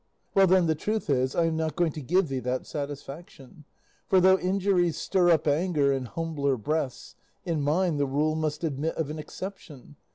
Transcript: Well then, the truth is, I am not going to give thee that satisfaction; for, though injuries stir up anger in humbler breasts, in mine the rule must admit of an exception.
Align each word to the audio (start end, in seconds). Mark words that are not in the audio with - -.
Well 0.33 0.47
then, 0.47 0.65
the 0.65 0.73
truth 0.73 1.11
is, 1.11 1.35
I 1.35 1.45
am 1.45 1.55
not 1.57 1.75
going 1.75 1.91
to 1.91 2.01
give 2.01 2.27
thee 2.27 2.39
that 2.39 2.65
satisfaction; 2.65 3.65
for, 4.07 4.19
though 4.19 4.39
injuries 4.39 4.97
stir 4.97 5.29
up 5.29 5.47
anger 5.47 5.91
in 5.91 6.05
humbler 6.05 6.57
breasts, 6.57 7.13
in 7.45 7.61
mine 7.61 7.97
the 7.97 8.07
rule 8.07 8.33
must 8.33 8.63
admit 8.63 8.95
of 8.95 9.11
an 9.11 9.19
exception. 9.19 9.97